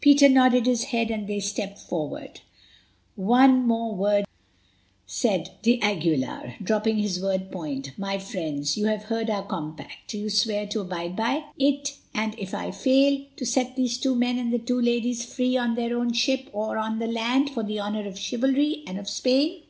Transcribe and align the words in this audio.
Peter 0.00 0.28
nodded 0.28 0.64
his 0.64 0.84
head, 0.94 1.10
and 1.10 1.26
they 1.26 1.40
stepped 1.40 1.76
forward. 1.80 2.38
"One 3.16 3.66
more 3.66 3.96
word," 3.96 4.24
said 5.06 5.50
d'Aguilar, 5.62 6.54
dropping 6.62 6.98
his 6.98 7.16
sword 7.18 7.50
point. 7.50 7.90
"My 7.98 8.16
friends, 8.16 8.76
you 8.76 8.86
have 8.86 9.02
heard 9.06 9.28
our 9.28 9.42
compact. 9.44 10.06
Do 10.06 10.18
you 10.18 10.30
swear 10.30 10.68
to 10.68 10.82
abide 10.82 11.16
by 11.16 11.46
it, 11.58 11.96
and, 12.14 12.36
if 12.38 12.54
I 12.54 12.70
fall, 12.70 13.18
to 13.34 13.44
set 13.44 13.74
these 13.74 13.98
two 13.98 14.14
men 14.14 14.38
and 14.38 14.52
the 14.52 14.60
two 14.60 14.80
ladies 14.80 15.24
free 15.24 15.56
on 15.56 15.74
their 15.74 15.98
own 15.98 16.12
ship 16.12 16.48
or 16.52 16.78
on 16.78 17.00
the 17.00 17.08
land, 17.08 17.50
for 17.50 17.64
the 17.64 17.80
honour 17.80 18.06
of 18.06 18.16
chivalry 18.20 18.84
and 18.86 19.00
of 19.00 19.08
Spain?" 19.08 19.62